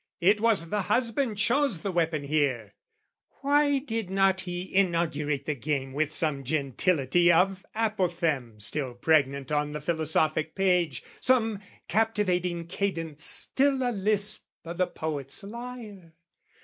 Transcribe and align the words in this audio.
It 0.19 0.39
was 0.41 0.69
the 0.71 0.81
husband 0.81 1.37
chose 1.37 1.83
the 1.83 1.91
weapon 1.91 2.23
here. 2.23 2.73
Why 3.41 3.77
did 3.77 4.09
not 4.09 4.41
he 4.41 4.73
inaugurate 4.73 5.45
the 5.45 5.53
game 5.53 5.93
With 5.93 6.11
some 6.11 6.43
gentility 6.43 7.31
of 7.31 7.63
apophthegm 7.75 8.59
Still 8.63 8.95
pregnant 8.95 9.51
on 9.51 9.73
the 9.73 9.79
philosophic 9.79 10.55
page, 10.55 11.03
Some 11.19 11.59
captivating 11.87 12.65
cadence 12.65 13.23
still 13.23 13.87
a 13.87 13.91
lisp 13.91 14.43
O' 14.65 14.73
the 14.73 14.87
poet's 14.87 15.43
lyre? 15.43 16.13